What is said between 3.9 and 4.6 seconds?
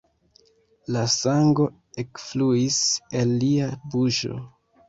buŝo.